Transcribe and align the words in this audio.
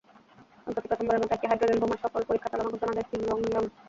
সম্প্রতি 0.63 0.87
প্রথমবারের 0.89 1.21
মতো 1.21 1.33
একটি 1.35 1.47
হাইড্রোজেন 1.49 1.79
বোমার 1.81 2.01
সফল 2.03 2.21
পরীক্ষা 2.29 2.51
চালানোর 2.51 2.73
ঘোষণা 2.73 2.93
দেয় 2.95 3.07
পিয়ংইয়ং। 3.09 3.63